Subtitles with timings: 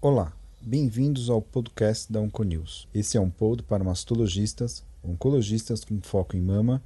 [0.00, 2.88] Olá, bem-vindos ao podcast da Onconews.
[2.92, 6.82] Esse é um pod para mastologistas, oncologistas com foco em mama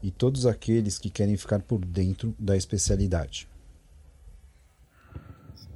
[0.00, 3.48] e todos aqueles que querem ficar por dentro da especialidade.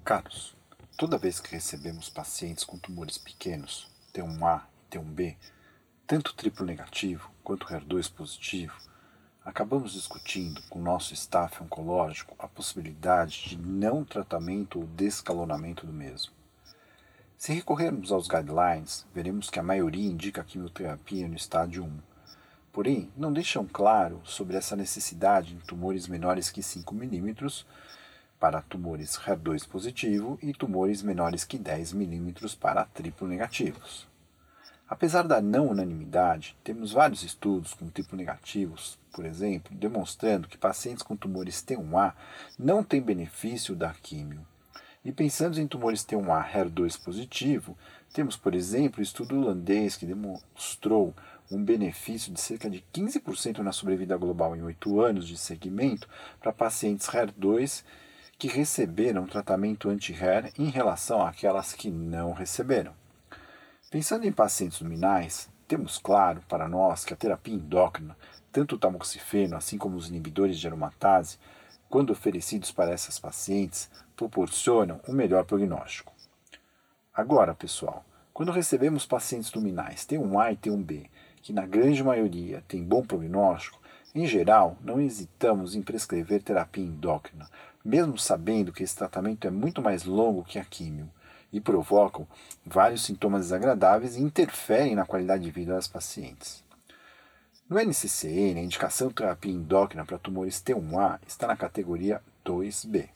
[0.04, 0.56] Caros,
[0.96, 4.62] toda vez que recebemos pacientes com tumores pequenos, T1A
[4.92, 5.36] e T1B,
[6.06, 8.89] tanto triplo negativo quanto HER2 positivo,
[9.50, 16.32] acabamos discutindo com nosso staff oncológico a possibilidade de não tratamento ou descalonamento do mesmo.
[17.36, 21.98] Se recorrermos aos guidelines, veremos que a maioria indica quimioterapia no estágio 1.
[22.72, 27.66] Porém, não deixam claro sobre essa necessidade em tumores menores que 5 milímetros
[28.38, 34.06] para tumores HER2 positivo e tumores menores que 10 milímetros para triplo negativos.
[34.90, 41.04] Apesar da não unanimidade, temos vários estudos com triplo negativos, por exemplo, demonstrando que pacientes
[41.04, 42.12] com tumores T1A
[42.58, 44.44] não têm benefício da químio.
[45.04, 47.78] E pensando em tumores T1A HER2 positivo,
[48.12, 51.14] temos, por exemplo, o estudo holandês que demonstrou
[51.48, 56.08] um benefício de cerca de 15% na sobrevida global em 8 anos de segmento
[56.40, 57.84] para pacientes HER2
[58.36, 62.92] que receberam tratamento anti-HER em relação àquelas que não receberam.
[63.90, 68.16] Pensando em pacientes luminais, temos claro para nós que a terapia endócrina,
[68.52, 71.38] tanto o tamoxifeno assim como os inibidores de aromatase,
[71.88, 76.12] quando oferecidos para essas pacientes, proporcionam um melhor prognóstico.
[77.12, 81.10] Agora, pessoal, quando recebemos pacientes luminais T1A e T1B,
[81.42, 83.80] que na grande maioria têm bom prognóstico,
[84.14, 87.50] em geral, não hesitamos em prescrever terapia endócrina,
[87.84, 91.10] mesmo sabendo que esse tratamento é muito mais longo que a químio
[91.52, 92.26] e provocam
[92.64, 96.62] vários sintomas desagradáveis e interferem na qualidade de vida das pacientes.
[97.68, 103.08] No NCCN, a indicação de terapia endócrina para tumores T1A está na categoria 2B.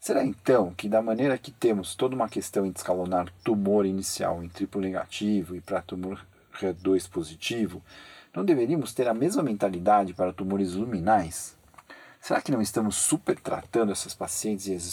[0.00, 4.48] Será então que, da maneira que temos toda uma questão em descalonar tumor inicial em
[4.48, 6.24] triplo negativo e para tumor
[6.60, 7.82] HER2 positivo,
[8.34, 11.56] não deveríamos ter a mesma mentalidade para tumores luminais?
[12.20, 14.84] Será que não estamos super tratando essas pacientes e as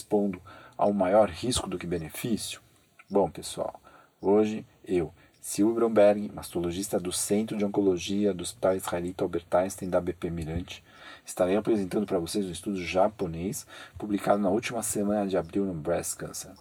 [0.84, 2.62] expondo ao maior risco do que benefício?
[3.10, 3.80] Bom, pessoal,
[4.22, 10.02] hoje eu, Silvio Bromberg, mastologista do Centro de Oncologia do Hospital Israelita Albert Einstein da
[10.02, 10.84] BP Mirante,
[11.26, 13.66] estarei apresentando para vocês um estudo japonês
[13.98, 16.52] publicado na última semana de abril no Breast Cancer.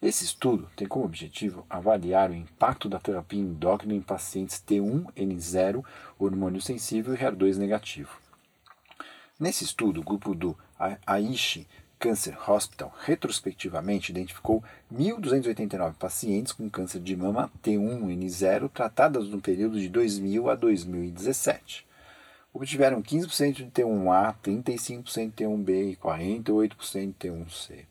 [0.00, 5.84] Esse estudo tem como objetivo avaliar o impacto da terapia endócrina em pacientes T1N0,
[6.18, 8.16] hormônio sensível e HER2 negativo.
[9.38, 10.56] Nesse estudo, o grupo do
[11.06, 11.66] Aichi
[12.00, 19.88] Cancer Hospital retrospectivamente identificou 1.289 pacientes com câncer de mama T1N0 tratadas no período de
[19.88, 21.86] 2000 a 2017.
[22.52, 27.90] Obtiveram 15% de T1A, 35% de T1B e 48% de T1C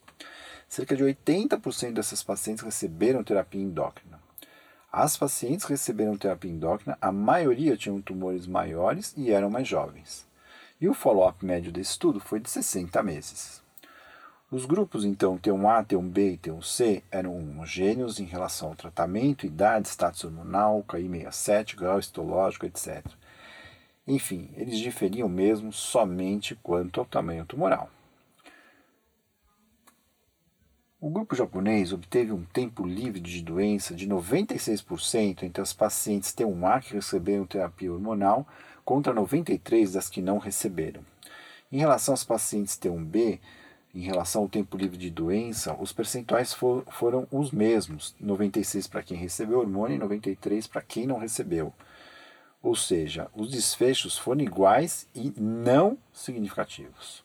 [0.70, 4.22] cerca de 80% dessas pacientes receberam terapia endócrina.
[4.92, 10.28] As pacientes que receberam terapia endócrina, a maioria tinham tumores maiores e eram mais jovens.
[10.80, 13.62] E o follow-up médio desse estudo foi de 60 meses.
[14.52, 20.24] Os grupos, então, T1A, T1B e T1C eram homogêneos em relação ao tratamento, idade, status
[20.24, 23.06] hormonal, KI67, grau histológico, etc.
[24.08, 27.92] Enfim, eles diferiam mesmo somente quanto ao tamanho tumoral.
[31.00, 36.82] O grupo japonês obteve um tempo livre de doença de 96% entre as pacientes T1A
[36.82, 38.48] que receberam terapia hormonal
[38.84, 41.06] contra 93% das que não receberam.
[41.72, 43.40] Em relação aos pacientes T1B,
[43.94, 49.04] em relação ao tempo livre de doença, os percentuais for, foram os mesmos: 96 para
[49.04, 51.74] quem recebeu hormônio e 93 para quem não recebeu.
[52.62, 57.24] Ou seja, os desfechos foram iguais e não significativos.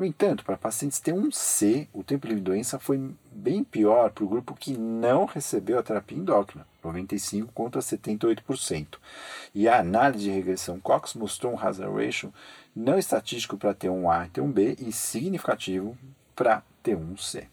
[0.00, 4.28] No entanto, para pacientes T1C, o tempo livre de doença foi bem pior para o
[4.28, 8.96] grupo que não recebeu a terapia endócrina, 95% contra 78%.
[9.54, 12.32] E a análise de regressão Cox mostrou um hazard ratio
[12.74, 15.94] não estatístico para T1A e T1B e significativo
[16.34, 17.48] para T1C.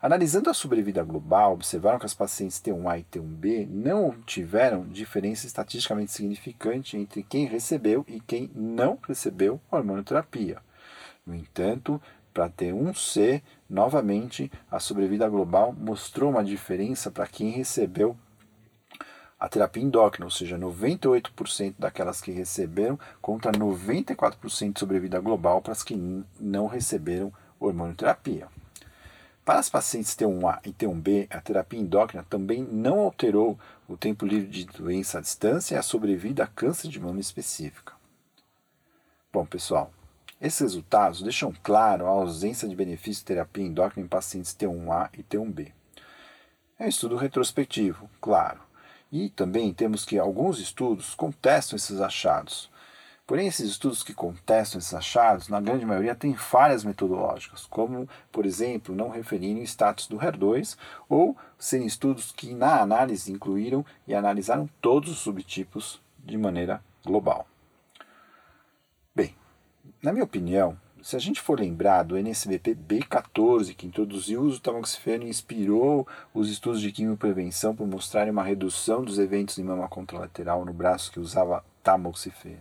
[0.00, 6.12] Analisando a sobrevida global, observaram que as pacientes T1A e T1B não tiveram diferença estatisticamente
[6.12, 10.64] significante entre quem recebeu e quem não recebeu hormonoterapia.
[11.26, 12.00] No entanto,
[12.32, 18.16] para T1C, novamente, a sobrevida global mostrou uma diferença para quem recebeu
[19.38, 25.72] a terapia endócrina, ou seja, 98% daquelas que receberam contra 94% de sobrevida global para
[25.72, 25.94] as que
[26.40, 28.48] não receberam hormonoterapia.
[29.44, 34.50] Para as pacientes T1A e T1B, a terapia endócrina também não alterou o tempo livre
[34.50, 37.94] de doença à distância e a sobrevida a câncer de mama específica.
[39.32, 39.92] Bom, pessoal,
[40.38, 45.22] Esses resultados deixam claro a ausência de benefício de terapia endócrina em pacientes T1A e
[45.22, 45.72] T1B.
[46.78, 48.60] É um estudo retrospectivo, claro,
[49.10, 52.70] e também temos que alguns estudos contestam esses achados.
[53.26, 58.44] Porém, esses estudos que contestam esses achados, na grande maioria, têm falhas metodológicas, como, por
[58.44, 60.76] exemplo, não referirem o status do HER2
[61.08, 67.46] ou serem estudos que, na análise, incluíram e analisaram todos os subtipos de maneira global.
[70.02, 74.58] Na minha opinião, se a gente for lembrar do NSVP B14, que introduziu o uso
[74.58, 79.62] do tamoxifeno e inspirou os estudos de quimioprevenção por mostrarem uma redução dos eventos de
[79.62, 82.58] mama contralateral no braço que usava tamoxifeno.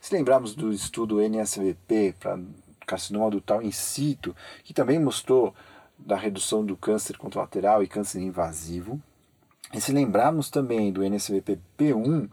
[0.00, 2.40] Se lembrarmos do estudo NSVP para
[2.86, 4.34] carcinoma adutal in situ,
[4.64, 5.54] que também mostrou
[5.98, 8.98] da redução do câncer contralateral e câncer invasivo,
[9.72, 12.28] e se lembrarmos também do NSVP P1,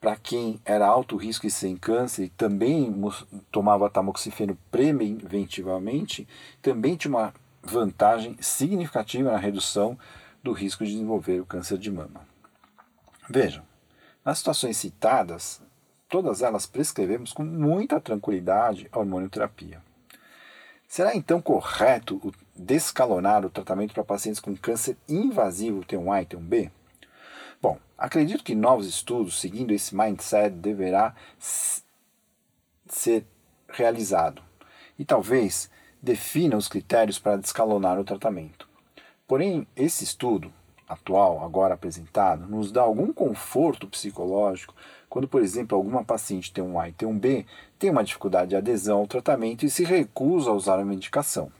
[0.00, 2.92] para quem era alto risco e sem câncer e também
[3.52, 6.26] tomava tamoxifeno preventivamente,
[6.62, 9.98] também tinha uma vantagem significativa na redução
[10.42, 12.26] do risco de desenvolver o câncer de mama.
[13.28, 13.62] Vejam,
[14.24, 15.60] nas situações citadas,
[16.08, 19.82] todas elas prescrevemos com muita tranquilidade a hormonioterapia.
[20.88, 26.70] Será então correto descalonar o tratamento para pacientes com câncer invasivo T1A e T1B?
[27.62, 31.14] Bom, acredito que novos estudos seguindo esse mindset deverá
[32.86, 33.26] ser
[33.68, 34.42] realizado
[34.98, 35.70] e talvez
[36.02, 38.68] defina os critérios para descalonar o tratamento.
[39.28, 40.52] Porém, esse estudo
[40.88, 44.74] atual, agora apresentado, nos dá algum conforto psicológico
[45.08, 47.46] quando, por exemplo, alguma paciente tem um A e tem um B,
[47.78, 51.52] tem uma dificuldade de adesão ao tratamento e se recusa a usar a medicação.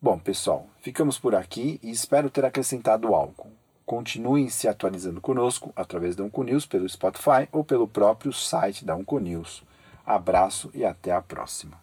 [0.00, 3.59] Bom, pessoal, ficamos por aqui e espero ter acrescentado algo.
[3.90, 9.64] Continuem se atualizando conosco através da Unconews pelo Spotify ou pelo próprio site da Unconews.
[10.06, 11.76] Abraço e até a próxima.